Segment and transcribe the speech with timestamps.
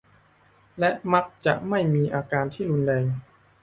[0.79, 3.05] และมักจะไม่มีอาการที่รุนแรง